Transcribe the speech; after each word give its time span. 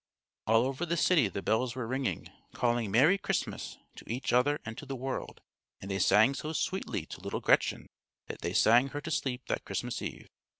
All 0.47 0.65
over 0.65 0.83
the 0.83 0.97
city 0.97 1.27
the 1.27 1.43
bells 1.43 1.75
were 1.75 1.85
ringing, 1.85 2.27
calling 2.55 2.89
"Merry 2.89 3.19
Christmas" 3.19 3.77
to 3.97 4.11
each 4.11 4.33
other 4.33 4.57
and 4.65 4.75
to 4.79 4.85
the 4.87 4.95
world; 4.95 5.41
and 5.79 5.91
they 5.91 5.99
sang 5.99 6.33
so 6.33 6.53
sweetly 6.53 7.05
to 7.05 7.21
little 7.21 7.39
Gretchen 7.39 7.85
that 8.25 8.41
they 8.41 8.53
sang 8.53 8.87
her 8.87 9.01
to 9.01 9.11
sleep 9.11 9.43
that 9.47 9.63
Christmas 9.63 10.01
Eve. 10.01 10.25